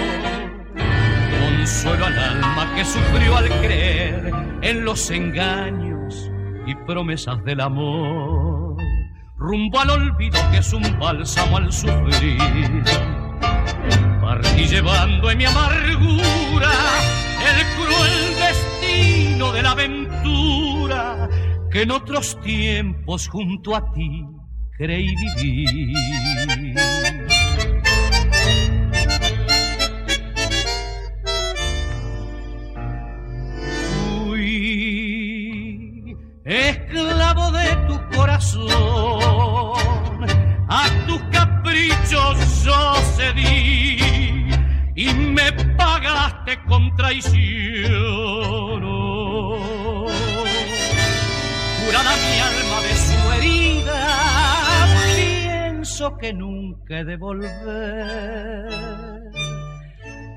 [1.39, 4.31] consuelo al alma que sufrió al creer
[4.61, 6.29] en los engaños
[6.67, 8.77] y promesas del amor,
[9.37, 12.83] rumbo al olvido que es un bálsamo al sufrir.
[14.21, 16.71] Partí llevando en mi amargura
[17.49, 20.70] el cruel destino de la aventura
[21.71, 24.25] que en otros tiempos junto a ti
[24.77, 25.95] creí vivir.
[34.25, 34.57] Fui
[36.43, 38.69] esclavo de tu corazón,
[40.67, 44.49] a tus caprichos yo cedí
[44.95, 48.00] y me pagaste con traición.
[56.09, 57.51] Que nunca he de volver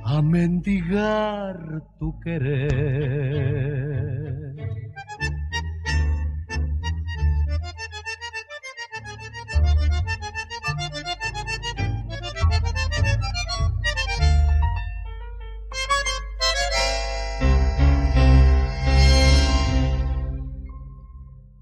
[0.04, 1.56] a mendigar
[1.98, 3.64] tu querer.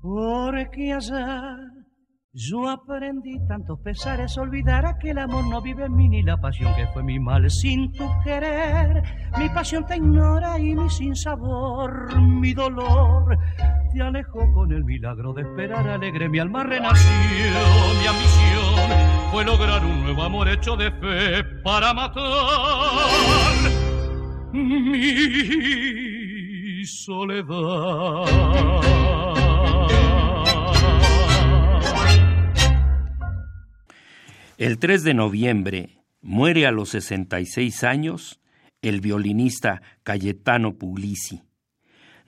[0.00, 1.62] Porque allá
[2.35, 6.87] yo aprendí tantos pesares, olvidar aquel amor no vive en mí ni la pasión que
[6.89, 9.03] fue mi mal sin tu querer.
[9.39, 13.37] Mi pasión te ignora y mi sinsabor, mi dolor
[13.93, 16.30] te alejó con el milagro de esperar alegre.
[16.30, 17.11] Mi alma renació,
[18.01, 22.33] mi ambición fue lograr un nuevo amor hecho de fe para matar
[24.53, 25.62] mi
[26.87, 28.22] soledad.
[34.63, 38.39] El 3 de noviembre muere a los 66 años
[38.81, 41.43] el violinista Cayetano Puglisi.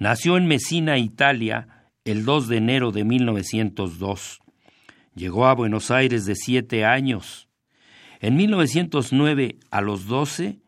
[0.00, 4.40] Nació en Messina, Italia, el 2 de enero de 1902.
[5.14, 7.46] Llegó a Buenos Aires de siete años.
[8.18, 10.58] En 1909, a los 12,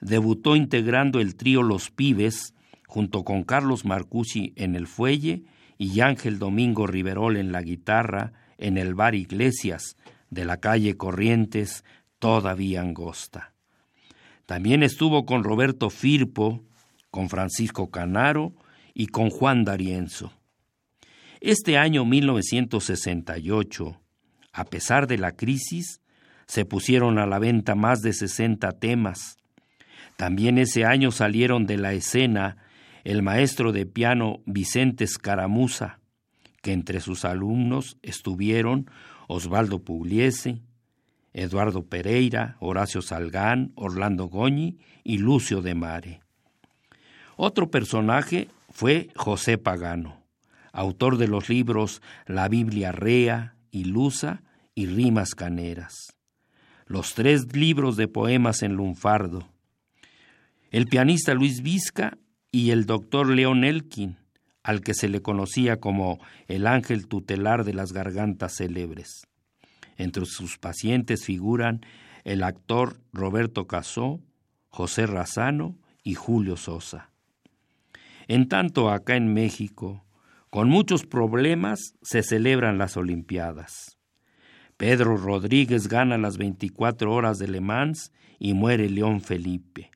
[0.00, 2.54] debutó integrando el trío Los Pibes,
[2.86, 5.42] junto con Carlos Marcucci en el fuelle
[5.76, 9.96] y Ángel Domingo Riverol en la guitarra, en el bar Iglesias,
[10.30, 11.84] de la calle Corrientes,
[12.18, 13.52] todavía angosta.
[14.46, 16.62] También estuvo con Roberto Firpo,
[17.10, 18.54] con Francisco Canaro
[18.94, 20.32] y con Juan D'Arienzo.
[21.40, 24.00] Este año 1968,
[24.52, 26.00] a pesar de la crisis,
[26.46, 29.36] se pusieron a la venta más de 60 temas.
[30.16, 32.56] También ese año salieron de la escena
[33.04, 36.00] el maestro de piano Vicente Escaramuza,
[36.62, 38.90] que entre sus alumnos estuvieron
[39.28, 40.62] Osvaldo Pugliese,
[41.32, 46.20] Eduardo Pereira, Horacio Salgán, Orlando Goñi y Lucio de Mare.
[47.36, 50.22] Otro personaje fue José Pagano,
[50.72, 54.42] autor de los libros La Biblia Rea, Ilusa
[54.74, 56.16] y Rimas Caneras.
[56.86, 59.48] Los tres libros de poemas en lunfardo.
[60.70, 62.16] El pianista Luis Vizca
[62.50, 64.16] y el doctor León Elkin,
[64.66, 69.28] al que se le conocía como el ángel tutelar de las gargantas célebres.
[69.96, 71.86] Entre sus pacientes figuran
[72.24, 74.20] el actor Roberto Casó,
[74.68, 77.12] José Razano y Julio Sosa.
[78.26, 80.04] En tanto, acá en México,
[80.50, 83.98] con muchos problemas, se celebran las Olimpiadas.
[84.76, 89.92] Pedro Rodríguez gana las 24 horas de Le Mans y muere León Felipe.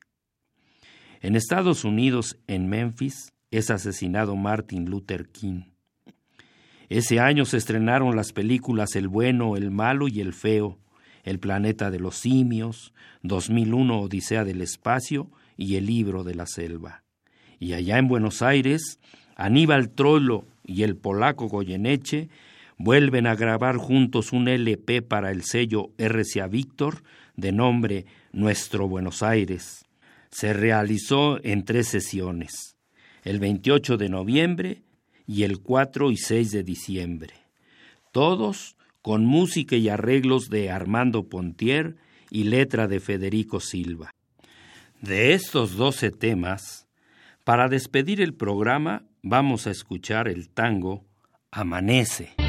[1.19, 5.63] En Estados Unidos, en Memphis, es asesinado Martin Luther King.
[6.89, 10.79] Ese año se estrenaron las películas El bueno, el malo y el feo,
[11.23, 12.93] El planeta de los simios,
[13.23, 17.03] 2001 Odisea del espacio y El libro de la selva.
[17.59, 18.99] Y allá en Buenos Aires,
[19.35, 22.29] Aníbal Trollo y el polaco Goyeneche
[22.77, 27.03] vuelven a grabar juntos un LP para el sello RCA Víctor
[27.35, 29.85] de nombre Nuestro Buenos Aires.
[30.31, 32.70] Se realizó en tres sesiones,
[33.23, 34.83] el 28 de noviembre
[35.27, 37.33] y el 4 y 6 de diciembre,
[38.11, 41.95] todos con música y arreglos de Armando Pontier
[42.29, 44.13] y letra de Federico Silva.
[45.01, 46.87] De estos doce temas,
[47.43, 51.05] para despedir el programa vamos a escuchar el tango
[51.51, 52.40] Amanece.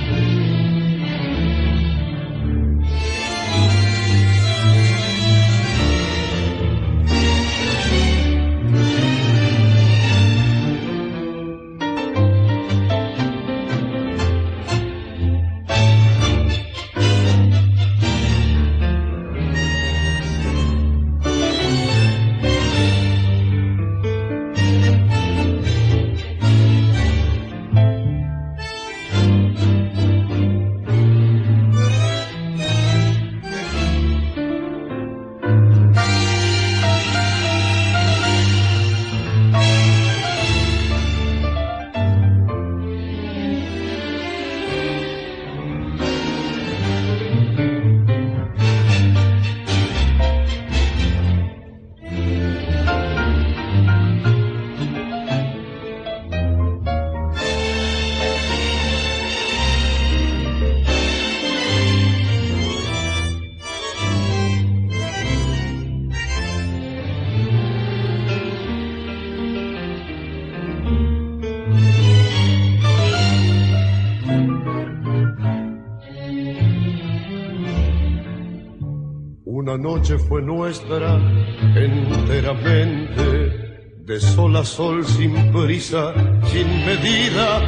[84.64, 86.14] Sol sin prisa,
[86.50, 87.60] sin medida,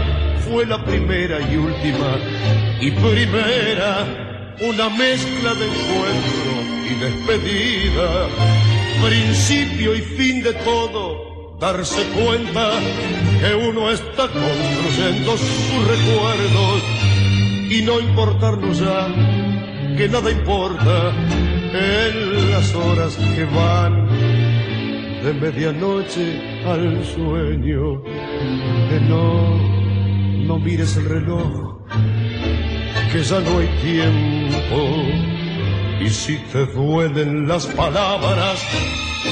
[0.48, 2.18] fue la primera y última,
[2.80, 6.52] y primera, una mezcla de encuentro
[6.90, 8.28] y despedida,
[9.02, 12.72] principio y fin de todo, darse cuenta
[13.40, 16.82] que uno está construyendo sus recuerdos
[17.70, 19.08] y no importarnos ya
[19.96, 21.12] que nada importa
[21.72, 24.43] en las horas que van
[25.24, 28.02] de medianoche al sueño.
[28.88, 29.56] Que no,
[30.46, 31.78] no mires el reloj,
[33.10, 34.78] que ya no hay tiempo.
[36.00, 38.62] Y si te duelen las palabras,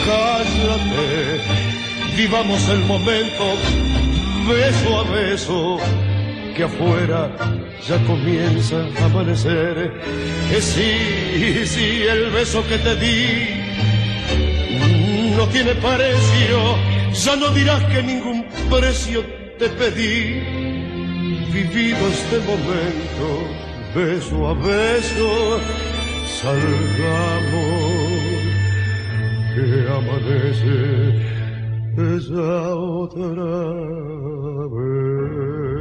[0.07, 1.41] cállate,
[2.17, 3.45] vivamos el momento
[4.49, 5.79] beso a beso
[6.57, 7.37] que afuera
[7.87, 9.93] ya comienza a amanecer.
[10.49, 13.62] Que sí, sí, el beso que te di
[15.43, 16.59] no tiene precio,
[17.13, 19.25] ya no dirás que ningún precio
[19.59, 20.41] te pedí.
[21.53, 23.27] Vivido este momento,
[23.95, 25.61] beso a beso,
[26.41, 27.83] salgamos,
[29.55, 29.67] que
[29.99, 30.77] amanece
[31.97, 33.53] esa otra
[34.77, 35.72] vez.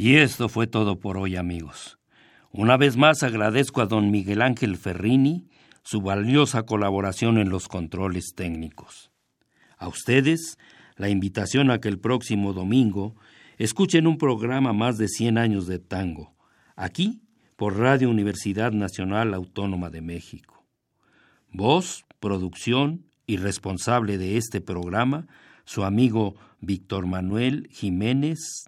[0.00, 1.98] Y esto fue todo por hoy, amigos.
[2.52, 5.48] Una vez más agradezco a don Miguel Ángel Ferrini
[5.82, 9.10] su valiosa colaboración en los controles técnicos.
[9.76, 10.56] A ustedes,
[10.94, 13.16] la invitación a que el próximo domingo
[13.56, 16.32] escuchen un programa más de 100 años de tango,
[16.76, 17.20] aquí
[17.56, 20.64] por Radio Universidad Nacional Autónoma de México.
[21.50, 25.26] Voz, producción y responsable de este programa,
[25.64, 28.67] su amigo Víctor Manuel Jiménez